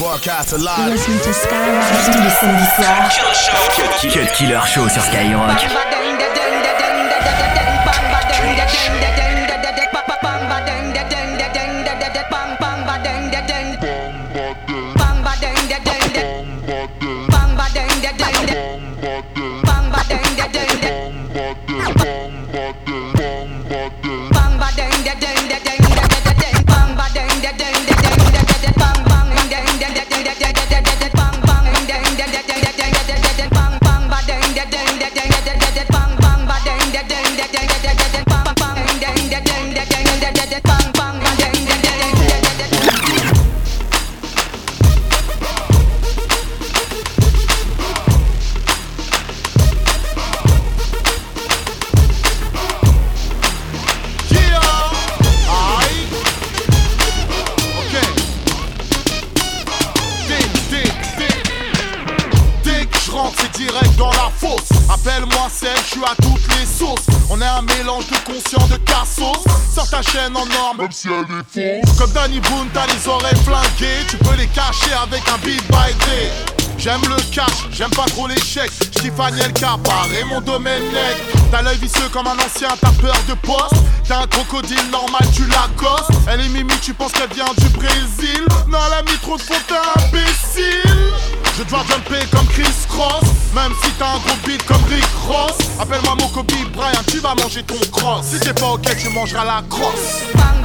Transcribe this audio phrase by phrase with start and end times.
[0.00, 0.92] Broadcast live.
[0.92, 3.10] Listen to Skyrock tous les samedis soirs.
[4.10, 5.99] Cut Killer Show sur Skyrock.
[70.28, 71.98] Même si elle est fausse.
[71.98, 75.94] Comme Danny Boone, t'as les oreilles flinguées, tu peux les cacher avec un beat by
[76.06, 76.30] day.
[76.78, 78.70] J'aime le cash, j'aime pas trop l'échec.
[78.96, 80.82] J'kiffe El Capa, mon domaine
[81.50, 83.82] T'as l'œil vicieux comme un ancien, t'as peur de poste.
[84.08, 86.10] T'as un crocodile normal, tu l'accostes.
[86.26, 88.44] Elle est mimi, tu penses qu'elle vient du Brésil.
[88.68, 91.10] Non, elle a mis trop de faute, imbécile.
[91.58, 93.22] Je dois jumper comme Chris Cross
[93.54, 96.14] Même si t'as un gros beat comme Rick Ross Appelle-moi
[97.34, 98.26] manger ton cross.
[98.26, 100.24] Si t'es pas ok, tu mangeras la crosse.
[100.34, 100.60] Bang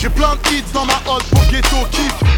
[0.00, 2.37] J'ai plein de hits dans ma hotte pour ghetto kiff.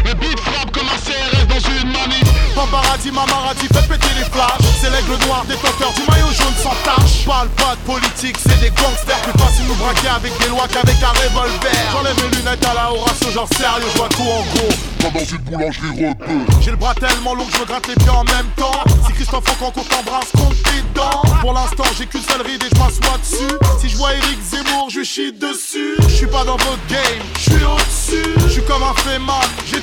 [3.01, 4.61] Paparazzi, mamarazzi, faites péter les flashs.
[4.79, 7.25] C'est l'aigle noir, détenteur du maillot jaune sans tache.
[7.25, 9.21] Parle pas de politique, c'est des gangsters.
[9.23, 11.71] Plus facile nous braquer avec des lois qu'avec un revolver.
[11.91, 14.73] J'enlève mes lunettes à la Horatio, genre sérieux, je vois tout en gros.
[15.01, 17.95] Comme dans une boulangerie repeux J'ai le bras tellement long que je me gratte les
[17.95, 18.83] pieds en même temps.
[19.07, 21.21] Si Christophe Franco t'embrasse, compte tes dents.
[21.41, 23.55] Pour l'instant j'ai qu'une seule ride et je m'assois dessus.
[23.79, 25.95] Si je vois Eric Zemmour, je chie dessus.
[26.03, 28.29] Je suis pas dans votre game, je suis au-dessus.
[28.43, 29.80] Je suis comme un féminin, j'ai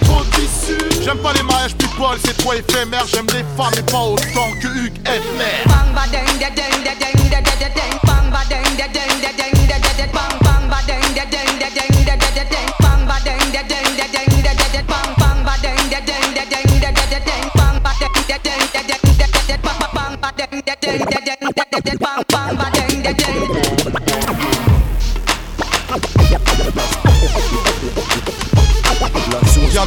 [1.08, 4.66] J'aime pas les mariages people, c'est trop éphémère J'aime les femmes et pas autant que
[4.66, 5.64] Hugues Hefner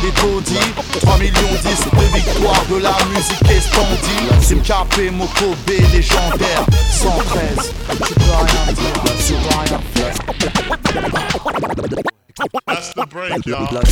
[0.02, 0.74] des taudis.
[1.02, 5.58] 3 millions 10 de victoires de la musique estendie Simkapé, Mokobe,
[5.94, 6.66] légendaire.
[6.92, 7.74] 113,
[8.08, 10.16] tu peux rien dire, tu peux rien faire.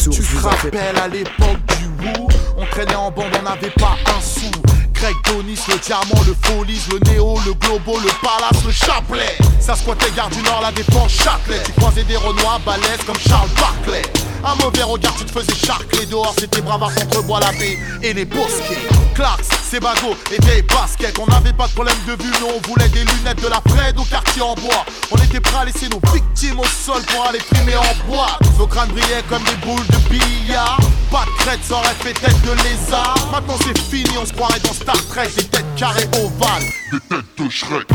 [0.01, 2.27] Tu te rappelles à l'époque du Woo.
[2.57, 4.51] On traînait en bande, on n'avait pas un sou
[4.99, 9.37] Greg Donis, le diamant, le folis, le néo, le globo, le palace, le chapelet.
[9.59, 11.63] Ça squattait Gare du Nord, la défense Châtelet.
[11.65, 14.01] Tu croisais des renois balèzes comme Charles Barclay.
[14.43, 18.13] Un mauvais regard, tu te faisais charcler dehors, c'était bravard contre bois la baie et
[18.13, 18.87] les bosquets.
[19.15, 21.19] Clarks, Sebago et des baskets.
[21.19, 23.99] On n'avait pas de problème de vue, mais on voulait des lunettes de la Fred
[23.99, 24.83] au quartier en bois.
[25.11, 28.39] On était prêts à laisser nos victimes au sol pour aller primer en bois.
[28.57, 30.79] Nos crânes brillaient comme des boules de billard.
[31.11, 33.15] Pas de crête, ça aurait fait tête de lézard.
[33.31, 35.29] Maintenant c'est fini, on se croirait dans Star Trek.
[35.35, 37.87] Des têtes carrées ovales, des têtes de Shrek.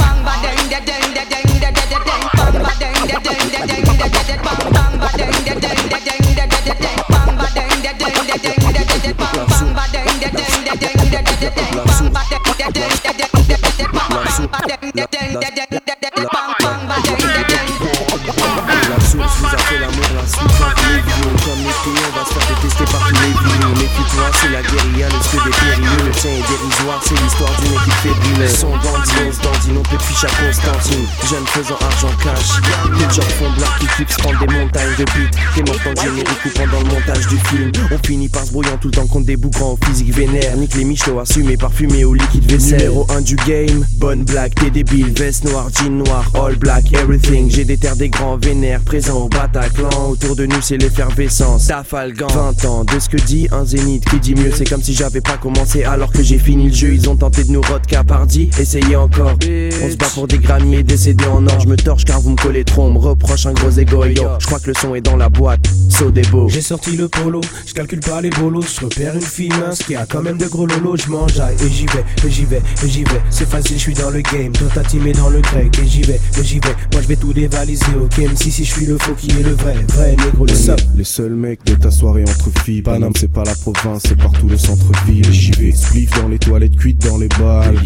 [31.54, 32.60] Faisant argent cash.
[32.98, 36.44] Les gens font black qui clips prendre des montagnes de beats T'es mort en générique
[36.44, 39.26] ou pendant le montage du film On finit par se brouillant tout le temps contre
[39.26, 43.20] des boucans au physique vénère Nique les michlots assumés parfumés au liquide vaisselle Numéro 1
[43.22, 47.76] du game, bonne blague, t'es débile Veste noire, jean noir, all black, everything J'ai des
[47.76, 51.66] terres des grands vénères, présents au Bataclan, autour de nous c'est l'effervescence.
[51.66, 54.94] Tafalgan, 20 ans, de ce que dit un zénith qui dit mieux, c'est comme si
[54.94, 56.94] j'avais pas commencé alors que j'ai fini le jeu.
[56.94, 59.32] Ils ont tenté de nous rodka pardi, essayez encore.
[59.32, 61.60] On se bat pour des Grammy et décédés en or.
[61.60, 64.04] Je me torche car vous me collez trop, on me reproche un gros égo.
[64.04, 66.48] Yo, je crois que le son est dans la boîte, saut des beaux.
[66.48, 69.94] J'ai sorti le polo, je calcule pas les bolos, je repère une fille mince qui
[69.94, 72.88] a quand même de gros lolos, je mange et j'y vais, et j'y vais, et
[72.88, 73.20] j'y vais.
[73.30, 76.02] C'est facile, je suis dans le game, toi t'as timé dans le grec, et j'y
[76.02, 76.74] vais, et j'y vais.
[76.92, 79.42] Moi je vais tout dévaliser, ok, même si si je suis le faux qui est
[79.42, 80.78] le vrai, vrai négro, le sub.
[80.96, 84.48] Les seuls mecs de ta soirée entre filles, Paname c'est pas la province, c'est partout
[84.48, 85.30] le centre-ville.
[85.32, 87.78] J'y vais, spliff dans les toilettes, cuites dans les balles.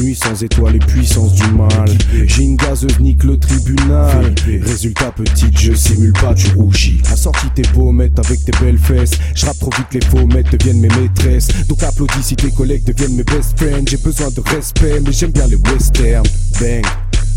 [0.00, 1.88] Nuit sans étoiles et puissance du mal.
[2.26, 4.34] J'ai une gazeuse, nique le tribunal.
[4.62, 7.00] Résultat petite, je simule pas, tu rougis.
[7.12, 9.12] Assorti tes pommettes avec tes belles fesses.
[9.34, 11.48] Je trop vite, les fommettes deviennent mes maîtresses.
[11.68, 13.84] Donc applaudis si tes collègues deviennent mes best friends.
[13.88, 16.26] J'ai besoin de respect, mais j'aime bien les westerns.
[16.60, 16.84] Bang,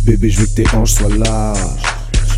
[0.06, 1.60] bébé, je veux que tes hanches soient larges.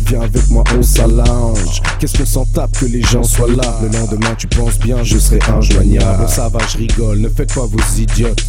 [0.06, 1.80] Viens avec moi, on s'allonge.
[1.98, 3.78] Qu'est-ce qu'on s'en tape que les gens soient là?
[3.82, 6.28] Le lendemain, tu penses bien, je serai injoignable.
[6.28, 8.44] Ça va, je rigole, ne faites pas vos idiotes.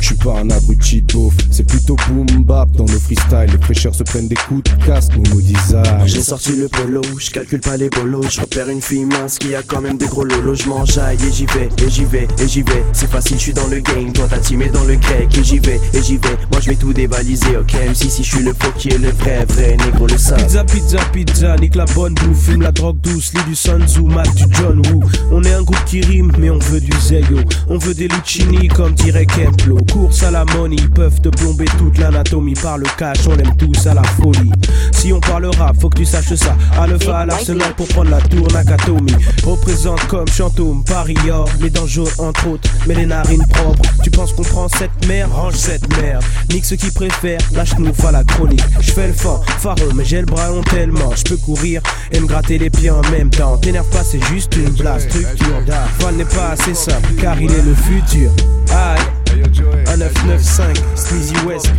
[0.00, 3.50] Je suis pas un abruti de beauf, c'est plutôt boom bap dans nos freestyles.
[3.50, 6.06] Les fraîcheurs se prennent des coups de casse, Momo design.
[6.06, 8.28] J'ai sorti le polo, je calcule pas les bolos.
[8.30, 10.54] Je repère une fille mince qui a quand même des gros lolos.
[10.54, 12.84] Je m'enjaille et j'y vais, et j'y vais, et j'y vais.
[12.92, 14.12] C'est facile, je suis dans le game.
[14.12, 16.36] Toi t'as timé dans le grec, et j'y vais, et j'y vais.
[16.52, 17.72] Moi je vais tout dévaliser, ok?
[17.74, 20.36] Même si si je suis le faux qui est le vrai, vrai négro le sang.
[20.36, 24.02] Pizza, pizza, pizza, nique la bonne bouffe, fume la drogue douce, lit du Sun Tzu,
[24.02, 25.02] mat du John Woo.
[25.30, 27.38] On est un groupe qui rime, mais on veut du Zeyo.
[27.68, 29.78] On veut des Lucini comme dirait Kemplo.
[29.92, 33.56] Course à la money ils peuvent te plomber toute l'anatomie par le cash, on aime
[33.56, 34.52] tous à la folie.
[34.92, 36.56] Si on parle rap, faut que tu saches ça.
[36.78, 39.12] Alpha à l'arsenal pour prendre la tour Nakatomi.
[39.44, 43.82] Représente comme Chantôme, Paris or, les dents jaunes entre autres, mais les narines propres.
[44.02, 46.24] Tu penses qu'on prend cette merde, range cette merde.
[46.50, 48.64] Nique ceux qui préfèrent, lâche-nous à la chronique.
[48.80, 51.12] Je fais le fort, pharaon, mais j'ai le bras long tellement.
[51.14, 53.56] Je peux courir et me gratter les pieds en même temps.
[53.58, 55.62] T'énerve pas, c'est juste une blase, structure.
[55.98, 58.30] Fan n'est pas assez simple, car il est le futur.
[58.70, 59.15] Aïe.
[59.36, 61.70] 1995, Sneezy West,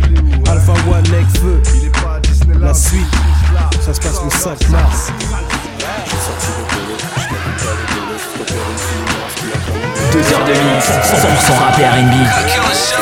[0.48, 1.60] Alpha One, Neck Feu.
[2.60, 3.06] La suite,
[3.80, 5.12] ça se passe le 5 mars.
[10.12, 12.14] Deux heures de mix, 100% rap et R&B.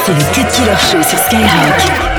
[0.05, 2.15] C'est le Cut Killer Show sur Skyrock.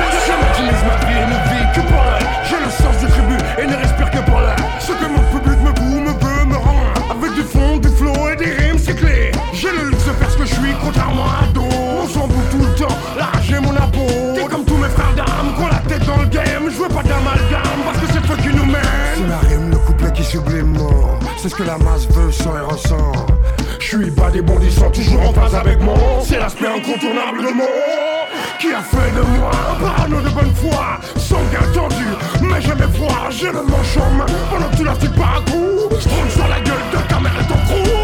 [21.48, 23.14] C'est ce que la masse veut, sent et ressent.
[23.80, 25.96] Je suis pas des bondissants, toujours en phase avec moi.
[26.22, 27.68] C'est l'aspect incontournable de moi
[28.60, 31.00] qui a fait de moi un parano de bonne foi.
[31.16, 32.04] Sans bien tendu,
[32.42, 33.30] mais jamais froid.
[33.30, 35.96] J'ai le manche en main pendant que tu l'astiques pas à coup.
[35.96, 37.97] Je sur la gueule de ta et ton crew.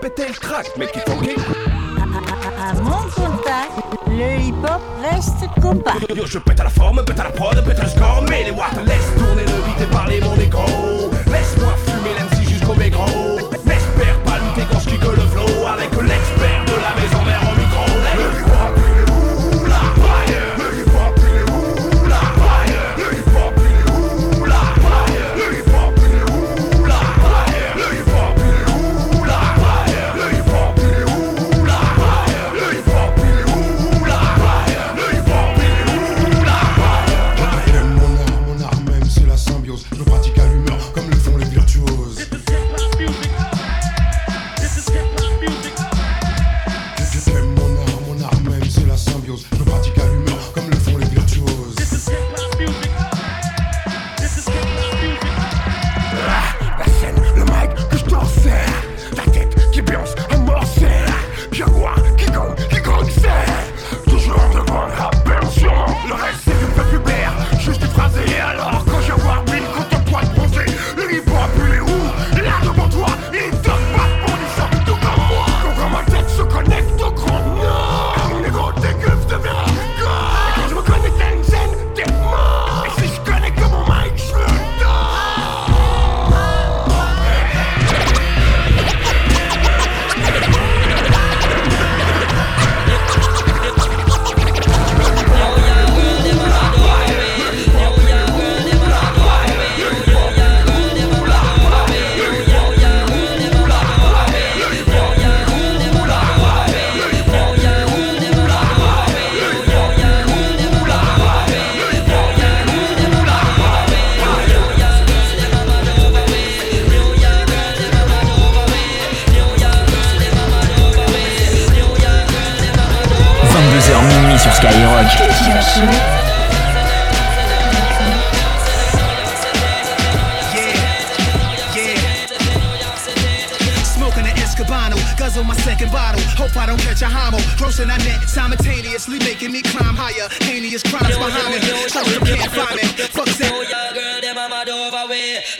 [0.00, 1.18] Fait péter le track mec il faut
[2.60, 3.72] à mon contact,
[4.08, 6.14] le hip-hop reste compact.
[6.14, 8.50] Yo, je pète à la forme, pète à la prod, pète le score, mais les
[8.50, 11.10] watts laisse tourner le beat et parler mon écho.
[11.30, 13.37] Laisse-moi fumer l'MC jusqu'au mégro.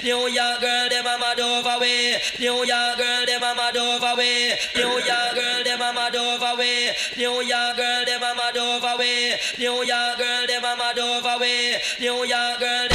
[0.02, 2.16] New York girl, them a mad over way.
[2.38, 4.56] New York girl, them a mad over way.
[4.76, 6.94] New York girl, them a mad over way.
[7.16, 9.38] New York girl, them a mad over way.
[9.58, 11.80] New York girl, them a mad over way.
[12.00, 12.88] New York girl,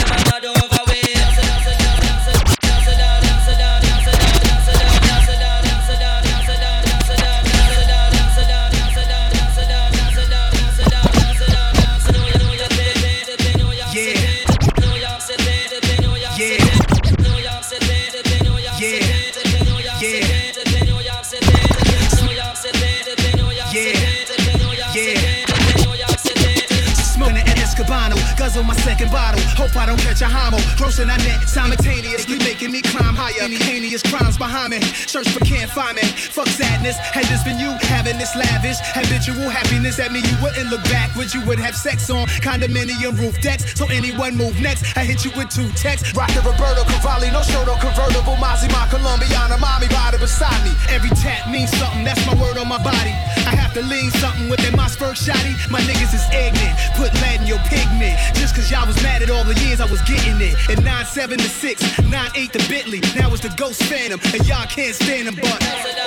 [29.03, 29.41] second bottle.
[29.55, 30.57] Hope I don't catch a homo.
[30.77, 33.43] Grossing I net simultaneously, making me climb higher.
[33.43, 34.81] Any heinous crimes behind me.
[34.81, 36.03] Search but can't find me.
[36.03, 36.97] Fuck sadness.
[36.97, 41.09] Had this been you having this lavish habitual happiness at me, you wouldn't look back.
[41.09, 41.33] backwards.
[41.33, 43.73] You would have sex on condominium roof decks.
[43.75, 46.13] So anyone move next, I hit you with two texts.
[46.15, 48.37] Rockin' Roberto Cavalli, no show, no convertible.
[48.39, 50.71] Mozzie, my Colombiana, mommy, body beside me.
[50.89, 52.03] Every tap means something.
[52.03, 53.13] That's my word on my body.
[53.45, 55.53] I have to lean something within my spurt shotty.
[55.69, 56.75] My niggas is ignorant.
[56.95, 58.17] Put lead in your pigment.
[58.35, 60.55] Just cause y'all was mad at all the years I was getting it.
[60.69, 63.01] And 9 7 to 6, 9 8 to Bentley.
[63.15, 64.19] Now it's the Ghost Phantom.
[64.33, 66.02] And y'all can't stand them, but.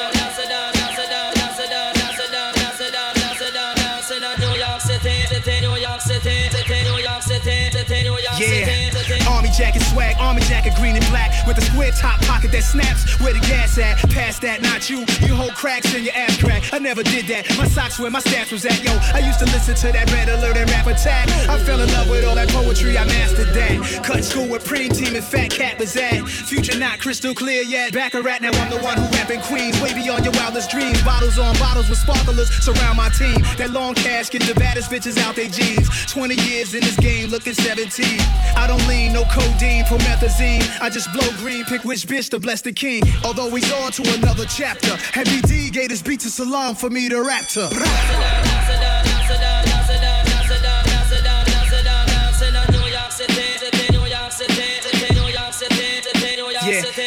[11.47, 13.19] With a square top pocket that snaps.
[13.21, 13.99] Where the gas at?
[14.11, 15.05] Past that, not you.
[15.27, 16.63] You hold cracks in your ass crack.
[16.73, 17.49] I never did that.
[17.57, 18.83] My socks where my stats was at.
[18.83, 21.29] Yo, I used to listen to that red alert and rap attack.
[21.49, 22.99] I fell in love with all that poetry.
[22.99, 24.03] I mastered that.
[24.05, 26.27] Cut school with preem team and fat cat was at.
[26.27, 27.93] Future not crystal clear yet.
[27.93, 28.51] Back a rat now.
[28.53, 29.81] I'm the one who rapping queens.
[29.81, 31.03] Way beyond your wildest dreams.
[31.03, 33.41] Bottles on bottles with sparklers surround my team.
[33.57, 35.89] That long cash get the baddest bitches out they jeans.
[36.13, 38.21] 20 years in this game, looking 17.
[38.57, 40.65] I don't lean, no codeine, promethazine.
[40.81, 43.03] I just blow green, pick which bitch to bless the king.
[43.25, 44.97] Although he's on to another chapter.
[45.13, 48.96] Heavy D gave his beat to Salaam for me to rap to.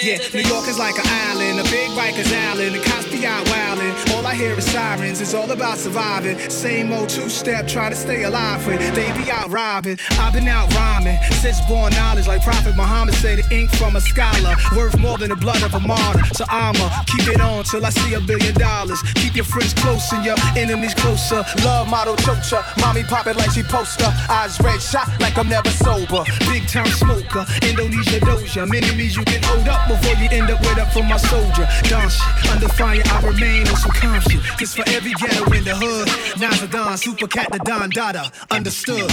[0.01, 3.45] Yeah, New York is like an island, a big Rikers Island, the cops be out
[3.47, 4.15] wildin'.
[4.15, 6.39] All I hear is sirens, it's all about surviving.
[6.49, 9.97] Same old two-step, try to stay alive when they be out robbing.
[10.11, 14.01] I've been out rhyming, since born knowledge, like Prophet Muhammad say, the ink from a
[14.01, 16.23] scholar, worth more than the blood of a martyr.
[16.33, 19.01] So I'ma keep it on till I see a billion dollars.
[19.15, 21.43] Keep your friends close and your enemies closer.
[21.65, 24.07] Love model chocha, mommy poppin' like she poster.
[24.29, 26.23] Eyes red shot like I'm never sober.
[26.47, 28.63] Big time smoker, Indonesia doja.
[28.63, 31.67] Enemies you can hold up before you end up with up for my soldier.
[31.89, 34.41] Don shit, under fire I remain on some calm shit.
[34.57, 36.07] Cause for every ghetto in the hood,
[36.39, 39.09] Nas a Don, Super Cat the Don Dada, understood.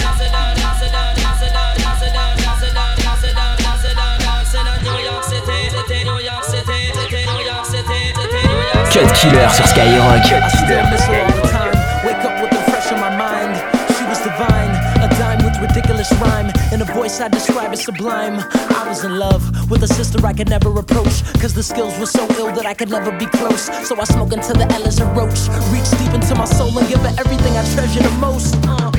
[8.97, 10.25] Cut Killer sur Skyrock.
[10.25, 11.77] I still miss her all the time.
[12.05, 13.53] Wake up with the fresh in my mind.
[13.93, 16.56] She was divine, a dime with ridiculous rhyme.
[16.73, 18.39] In a voice I describe as sublime.
[18.51, 21.23] I was in love with a sister I could never approach.
[21.39, 23.69] Cause the skills were so ill that I could never be close.
[23.87, 25.47] So I smoke until the L is a roach.
[25.71, 28.55] Reach deep into my soul and give her everything I treasure the most.
[28.67, 28.91] Uh.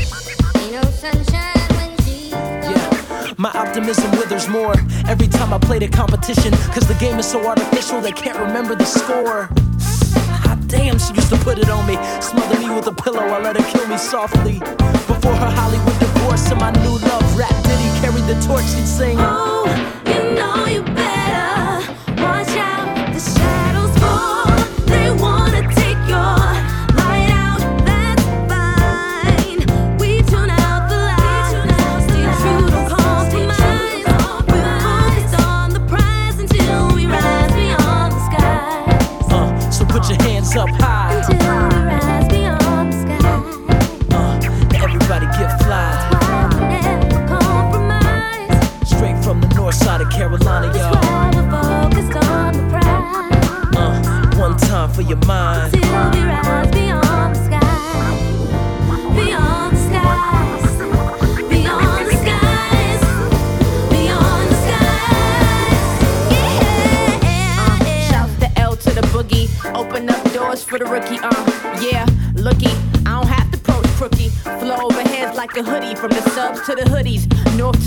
[2.71, 4.75] Yeah, My optimism withers more
[5.07, 6.53] every time I play the competition.
[6.73, 9.51] Cause the game is so artificial, they can't remember the score.
[10.69, 11.97] Damn, she used to put it on me.
[12.21, 14.59] Smother me with a pillow, I let her kill me softly.
[15.09, 18.65] Before her Hollywood divorce and my new love rap, did he carry the torch?
[18.67, 19.17] She'd sing.
[19.19, 19.65] Oh,
[20.07, 21.78] you know you better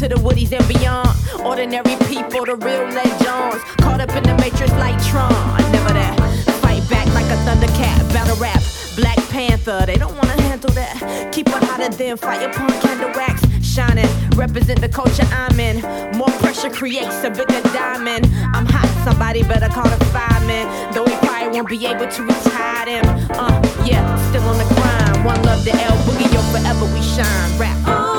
[0.02, 1.14] to the woodies and beyond.
[1.46, 3.62] Ordinary people, the real legends.
[3.78, 5.30] Caught up in the matrix like Tron.
[5.72, 6.18] Never that.
[6.62, 8.62] Fight back like a thundercat, battle rap,
[8.96, 9.86] Black Panther.
[9.86, 11.30] They don't wanna handle that.
[11.32, 13.46] Keep it hotter than fire punk candle wax.
[13.62, 15.82] Shining, represent the culture I'm in.
[16.18, 18.26] More pressure creates a bigger diamond.
[18.56, 20.66] I'm hot, somebody better call the fireman.
[20.94, 23.06] Though he probably won't be able to retire them.
[23.38, 23.54] Uh,
[23.86, 25.26] yeah, still on the grind.
[25.26, 27.60] One love the L boogie, yo, forever we shine.
[27.60, 27.78] Rap.
[27.86, 28.11] Oh,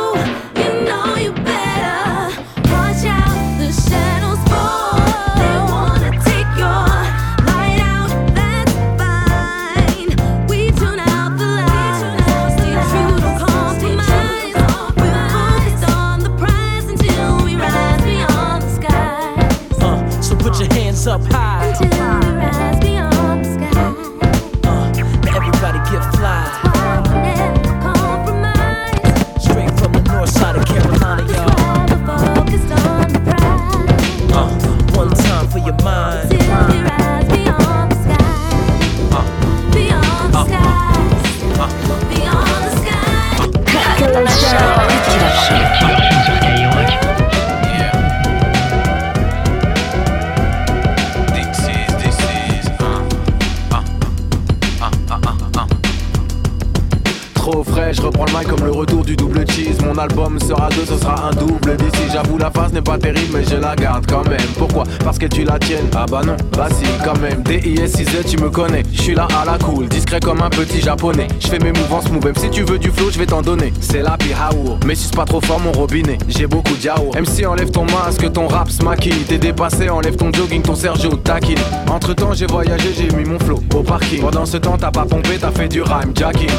[65.22, 65.88] que tu la tiennes.
[65.94, 67.42] Ah bah non, bah si, quand même.
[67.44, 68.82] DIS 6 tu me connais.
[68.92, 71.28] Je suis là à la cool, discret comme un petit japonais.
[71.38, 73.72] Je fais mes mouvements smooth, même si tu veux du flow, je vais t'en donner.
[73.80, 76.18] C'est la pihaou, mais si c'est pas trop fort mon robinet.
[76.26, 77.12] J'ai beaucoup d'yao.
[77.14, 79.24] MC, enlève ton masque, ton rap maquille.
[79.28, 81.58] T'es dépassé, enlève ton jogging, ton Sergio taquine.
[81.88, 84.22] Entre temps, j'ai voyagé, j'ai mis mon flow au parking.
[84.22, 86.50] Pendant ce temps, t'as pas pompé, t'as fait du rhyme, jacking.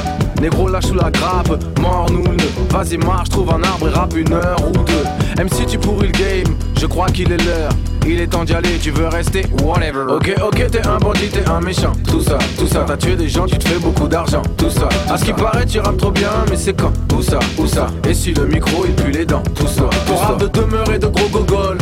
[0.42, 2.24] Négro lâche sous la grappe, mort nous
[2.70, 5.04] Vas-y marche, trouve un arbre et rappe une heure ou deux
[5.38, 7.72] Même si tu pourris le game, je crois qu'il est l'heure.
[8.06, 9.46] Il est temps d'y aller, tu veux rester?
[9.64, 10.06] Whatever.
[10.10, 11.94] Ok, ok, t'es un bandit, t'es un méchant.
[12.06, 14.42] Tout ça, tout ça, t'as tué des gens, tu te fais beaucoup d'argent.
[14.58, 16.92] Tout ça, à ce qui paraît, tu rappes trop bien Mais c'est quand?
[17.16, 17.88] Où ça, où ça?
[18.08, 19.44] Et si le micro, il pue les dents?
[19.56, 21.78] Tout ça, ton rap de demeurer de gros gogol.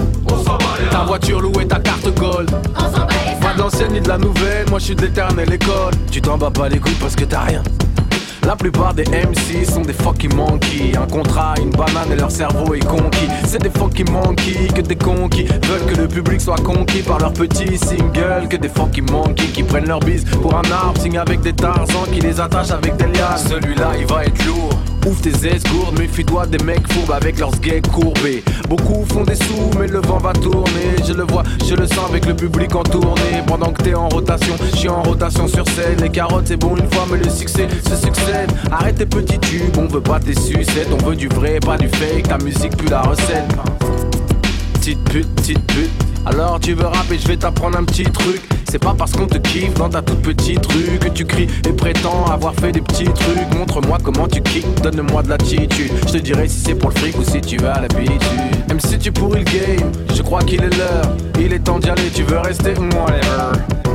[0.91, 2.51] Ta voiture louée, ta carte gold.
[3.41, 5.93] Pas de l'ancienne ni de la nouvelle, moi je suis de l'éternelle école.
[6.11, 7.63] Tu t'en bats pas les couilles parce que t'as rien
[8.45, 10.95] la plupart des MC sont des fucking monkeys.
[10.97, 13.27] Un contrat, une banane et leur cerveau est conquis.
[13.45, 17.33] C'est des fucking monkeys que des conquis veulent que le public soit conquis par leur
[17.33, 18.47] petit single.
[18.49, 22.05] Que des fucking monkeys qui prennent leur bise pour un arbre, signent avec des tarzans
[22.11, 23.37] qui les attachent avec des lianes.
[23.37, 24.71] Celui-là, il va être lourd.
[25.07, 28.43] Ouvre tes escourdes, méfie-toi des mecs fourbes avec leurs gays courbés.
[28.69, 30.95] Beaucoup font des sous, mais le vent va tourner.
[31.07, 33.41] Je le vois, je le sens avec le public en tournée.
[33.47, 35.97] Pendant que t'es en rotation, je suis en rotation sur scène.
[36.01, 38.51] Les carottes, c'est bon une fois, mais le succès se succède.
[38.71, 40.89] Arrête tes petits tubes, on veut pas tes sucettes.
[40.91, 42.27] On veut du vrai, pas du fake.
[42.27, 43.45] Ta musique, plus la recette.
[44.73, 45.91] Petite pute, petite pute.
[46.25, 48.41] Alors tu veux rapper, je vais t'apprendre un petit truc.
[48.71, 51.73] C'est pas parce qu'on te kiffe dans ta toute petite rue que tu cries et
[51.73, 53.53] prétends avoir fait des petits trucs.
[53.53, 55.91] Montre-moi comment tu kicks, donne-moi de l'attitude.
[56.07, 58.21] Je te dirai si c'est pour le fric ou si tu as l'habitude.
[58.69, 61.17] Même si tu pourris le game, je crois qu'il est l'heure.
[61.37, 63.90] Il est temps d'y aller, tu veux rester whatever.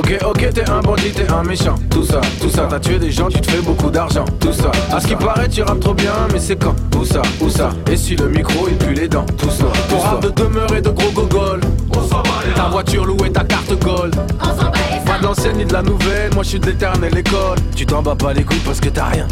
[0.00, 1.74] Ok, ok, t'es un bandit, t'es un méchant.
[1.90, 4.24] Tout ça, tout ça, t'as tué des gens, tu te fais beaucoup d'argent.
[4.40, 6.74] Tout ça, à ce qui paraît, tu rappes trop bien, mais c'est quand?
[6.98, 7.68] Où ça, où ça?
[7.92, 10.88] Et si le micro il pue les dents Tout ça, ton rap de demeurer de
[10.88, 11.60] gros gogol.
[12.54, 14.16] Ta voiture louée, ta carte gold.
[15.04, 17.58] Pas d'ancienne ni de la nouvelle, moi je suis de l'éternelle école.
[17.76, 19.28] Tu t'en bats pas les couilles parce que t'as rien.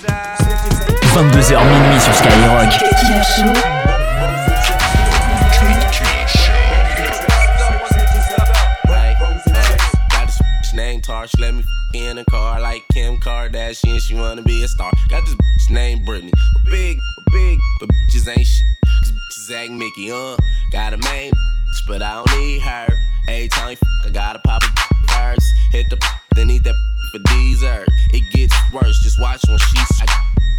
[0.00, 2.70] 22h minuit sur Skyrock.
[11.38, 11.62] Let me
[11.94, 14.00] in a car like Kim Kardashian.
[14.00, 14.90] She wanna be a star.
[15.10, 16.32] Got this bitch named Britney.
[16.64, 16.98] Big,
[17.30, 18.64] big, but bitches ain't shit.
[19.02, 20.36] This bitches act Mickey, uh.
[20.72, 22.88] Got a main bitch, but I don't need her.
[23.28, 25.46] Every time you fuck, I gotta pop a first.
[25.72, 25.98] Hit the
[26.34, 26.74] then eat that
[27.10, 27.88] for dessert.
[28.12, 30.00] It gets worse, just watch when she's.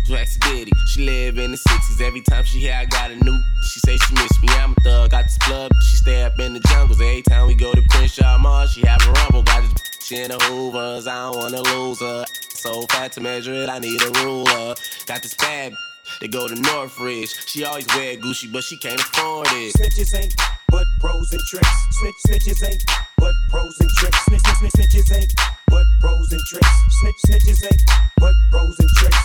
[0.07, 2.01] Trax Diddy, she live in the 60s.
[2.01, 4.49] Every time she hear I got a new, she say she miss me.
[4.49, 5.71] I'm a thug, got this plug.
[5.81, 6.99] She stay up in the jungles.
[6.99, 9.43] Every time we go to Crenshaw Mall, she have a rumble.
[9.43, 12.25] Got this in the Hoovers, I don't wanna lose her.
[12.49, 14.75] So fat to measure it, I need a ruler.
[15.05, 15.73] Got this bad,
[16.19, 17.29] they go to Northridge.
[17.47, 19.73] She always wear Gucci, but she can't afford it.
[19.75, 20.35] Snitches ain't
[20.71, 21.67] but pros and tricks.
[21.99, 22.83] Snitch, snitches ain't
[23.17, 24.17] but pros and tricks.
[24.25, 25.33] Snitch, snitch, snitches ain't
[25.67, 26.67] but pros and tricks.
[27.01, 27.83] Snitch, snitches ain't
[28.17, 29.17] but pros and tricks.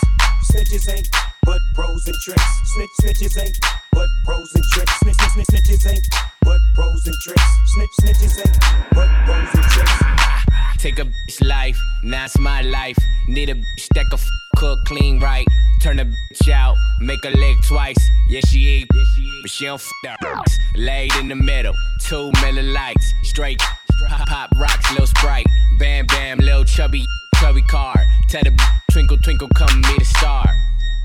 [0.51, 1.09] Snitches ain't
[1.43, 2.43] but pros and tricks.
[2.75, 3.57] Snitch, snitches ain't
[3.93, 4.93] but pros and tricks.
[4.99, 6.07] Snitch, snitch, snitches ain't
[6.43, 7.43] but pros and tricks.
[7.73, 8.59] Snitch, snitches ain't
[8.91, 9.93] but pros and tricks.
[10.77, 12.97] Take a bitch life, now it's my life.
[13.27, 14.19] Need a bitch that can
[14.57, 15.45] cook clean right.
[15.81, 17.97] Turn the bitch out, make her lick twice.
[18.27, 20.57] Yeah, she eat, but she don't f that rocks.
[20.75, 23.13] Laid in the middle, two Miller Lites.
[23.21, 23.59] Straight
[24.09, 25.45] pop, pop rocks, little sprite.
[25.77, 27.95] Bam, bam, little chubby, chubby car.
[28.29, 28.59] Tell the
[28.91, 30.45] twinkle, twinkle, come meet a star.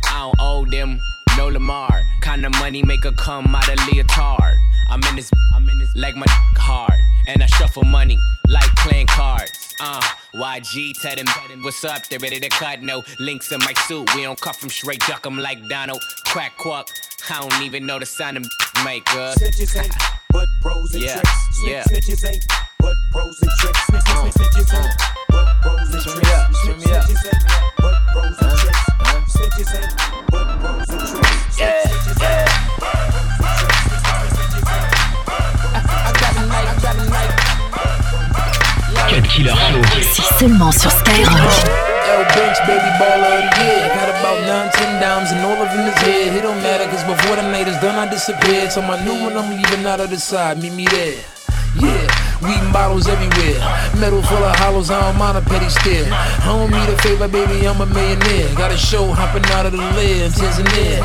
[0.07, 0.99] I don't owe them
[1.37, 2.03] no Lamar.
[2.23, 4.57] Kinda money make her come out of leotard.
[4.89, 6.25] I'm in this, I'm in this like my
[6.57, 9.62] hard, and I shuffle money like playing cards.
[9.81, 10.01] Uh,
[10.35, 11.27] YG tell them
[11.63, 12.83] what's up, they ready to cut.
[12.83, 16.03] No links in my suit, we don't cut from straight duck 'em like Donald.
[16.27, 16.87] Quack quack,
[17.31, 18.45] I don't even know the sound them
[18.85, 19.09] make.
[19.13, 19.35] Uh.
[19.35, 19.95] Snitches ain't
[20.33, 21.31] but pros and Yeah, tricks.
[21.53, 21.85] Snitch, yeah.
[21.85, 22.47] Snitches ain't
[22.81, 23.87] but pros and tricks.
[23.87, 24.97] Snitch, snitch, snitches ain't
[25.29, 26.29] but pros and Turn tricks.
[26.29, 27.05] me up, Snitch, turn me up.
[27.05, 27.45] snitches ain't
[27.79, 29.35] but pros and tricks.
[29.35, 31.22] Snitches ain't but pros and tricks.
[39.33, 39.81] Killer Show.
[40.13, 41.33] C'est seulement sur Skyrock.
[42.05, 43.89] L bench, baby baller of the year.
[43.95, 46.37] Got about nine, ten dimes and all of them is here.
[46.37, 48.73] It don't matter, cause before the night is done, I disappeared.
[48.73, 50.61] So my new one, I'm leaving out of the side.
[50.61, 51.17] Meet me there.
[51.81, 52.05] Yeah,
[52.45, 53.57] weed bottles everywhere.
[53.97, 56.05] Metal full of hollows, I don't mind a petty stare.
[56.13, 58.55] I don't need a favor, baby, I'm a millionaire.
[58.57, 61.01] Got a show hopping out of the lair in Tanzania.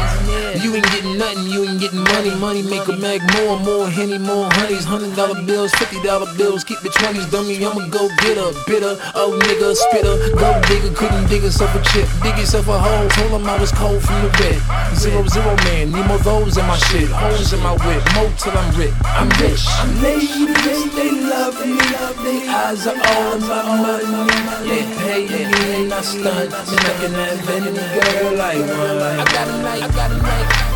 [0.62, 2.32] You ain't getting nothing, you ain't getting money.
[2.36, 4.86] Money make a mag more, more henny, more honeys.
[4.86, 7.58] Hundred dollar bills, fifty dollar bills, keep the twenties, dummy.
[7.66, 10.16] I'ma go get a bitter, oh nigga, spitter.
[10.38, 12.08] Go digger, couldn't dig yourself a chip.
[12.24, 14.62] Dig yourself a hole, told him I was cold from the red.
[14.96, 17.10] Zero, zero man, need more those in my shit.
[17.10, 18.94] Holes in my whip, mo till I'm rich.
[19.04, 19.66] I'm rich.
[20.02, 24.38] Ladies, they love me, Love they eyes are all my money.
[24.68, 29.20] They pay me and I stunt, and I can have any girl I want.
[29.20, 30.67] I got a night, I got a night.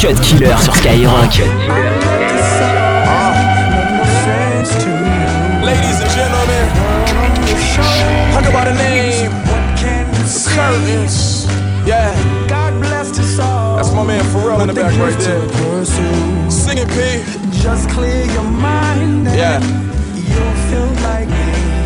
[0.00, 1.36] Cut Killer sur Skyrock.
[5.62, 6.66] Ladies and gentlemen,
[8.32, 9.30] talk about a name.
[10.54, 11.46] Curtains.
[11.86, 12.14] Yeah.
[12.48, 13.76] God bless us all.
[13.76, 15.84] That's my man Pharrell in the back right there.
[16.50, 17.60] Sing it, P.
[17.62, 19.28] Just clear your mind.
[19.28, 19.60] and Yeah.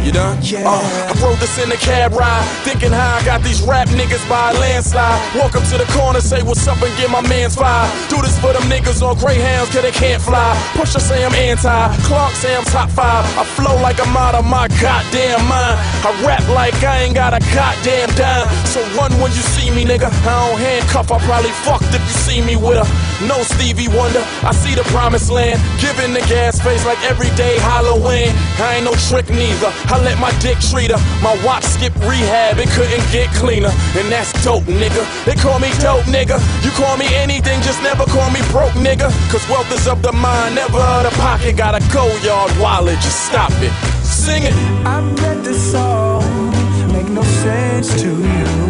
[0.04, 0.64] You'll feel like You done?
[0.64, 0.68] Yeah.
[0.68, 4.28] Uh, I rode this in the cab ride, thinking how I got these rap niggas
[4.28, 5.16] by a landslide.
[5.36, 7.88] Walk up to the corner, say what's up, and get my man's five.
[8.08, 10.54] Do this for them niggas on Greyhounds, cause they can't fly.
[10.74, 13.24] Pusha say I'm anti, Clark say I'm top five.
[13.38, 15.78] I flow like I'm out of my goddamn mind.
[16.04, 18.48] I rap like I ain't got a goddamn dime.
[18.66, 20.10] So run when you see me, nigga.
[20.26, 22.86] I don't handcuff, I probably fucked if you see me with a
[23.28, 24.22] no Stevie Wonder.
[24.42, 28.32] I see the promised land, giving the gas face like everyday Halloween.
[28.58, 29.70] I ain't no trick neither.
[29.92, 31.00] I let my dick treat her.
[31.22, 33.72] My watch skip rehab, it couldn't get cleaner.
[33.96, 35.02] And that's dope, nigga.
[35.24, 36.38] They call me dope, nigga.
[36.64, 39.10] You call me anything, just never call me broke, nigga.
[39.30, 41.56] Cause wealth is of the mind, never of the pocket.
[41.56, 43.72] Gotta go, yard wallet, just stop it.
[44.04, 44.54] Sing it.
[44.84, 46.50] I read this song,
[46.92, 48.64] make no sense to you.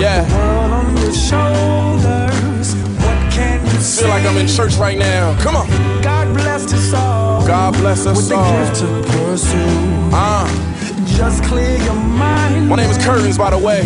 [0.00, 1.69] Yeah.
[4.00, 5.38] Feel like I'm in church right now.
[5.42, 5.68] Come on.
[6.02, 7.46] God bless us all.
[7.46, 8.64] God bless us with the all.
[8.64, 9.58] gift to pursue.
[10.12, 10.48] Uh.
[11.04, 12.66] Just clear your mind.
[12.66, 13.82] My name is Curtains, by the way.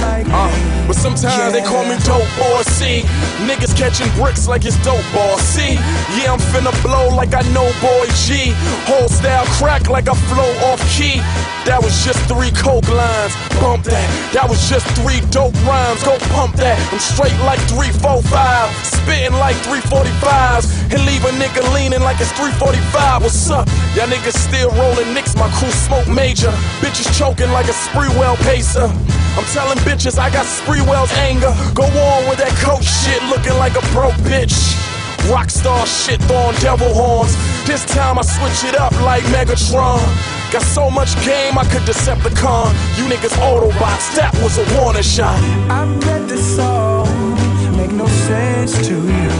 [0.00, 2.62] Like Uh, but sometimes they call me dope boy.
[2.72, 3.02] See,
[3.44, 5.36] niggas catching bricks like it's dope ball.
[5.36, 5.74] See,
[6.16, 8.56] yeah, I'm finna blow like I know boy G.
[8.88, 11.20] Whole style crack like I flow off key.
[11.68, 13.36] That was just three coke lines.
[13.60, 14.08] Bump that.
[14.32, 16.00] That was just three dope rhymes.
[16.04, 16.80] Go pump that.
[16.92, 18.24] I'm straight like 345.
[18.84, 20.92] Spitting like 345s.
[20.92, 23.24] And leave a nigga leaning like it's 345.
[23.24, 23.68] What's up?
[23.96, 25.36] Y'all niggas still rolling nicks.
[25.36, 26.52] My crew smoke major.
[26.80, 28.88] Bitches choking like a Sprewell pacer.
[29.34, 31.50] I'm telling bitches I got Sprewell's anger.
[31.74, 34.54] Go on with that coach shit looking like a broke bitch.
[35.30, 37.34] Rockstar shit throwing devil horns.
[37.66, 40.00] This time I switch it up like Megatron.
[40.52, 42.72] Got so much game I could Decepticon.
[42.98, 45.38] You niggas Autobots, that was a warning shot.
[45.70, 47.08] I read this song,
[47.76, 49.30] make no sense to you.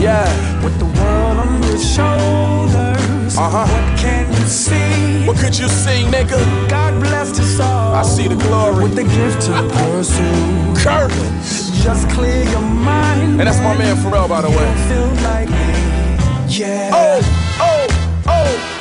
[0.00, 0.24] Yeah.
[0.62, 3.66] With the world on your shoulders, Uh-huh.
[3.66, 5.26] what can you see?
[5.26, 6.38] What could you see, nigga?
[6.68, 7.94] God bless us all.
[7.96, 8.84] I see the glory.
[8.84, 10.74] With the gift to pursue.
[10.82, 11.71] Curtains.
[11.82, 13.40] Just clear your mind.
[13.40, 14.68] And that's my man Pharrell, by the way.
[15.24, 15.48] Like
[16.48, 16.90] yeah.
[16.94, 17.20] Oh,
[17.58, 18.71] oh, oh.